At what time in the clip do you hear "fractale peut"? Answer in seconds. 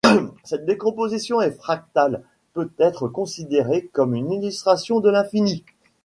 1.51-2.71